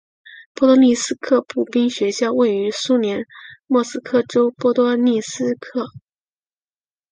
[0.55, 3.23] 波多利斯克步兵学校位于苏联
[3.67, 5.85] 莫斯科州波多利斯克。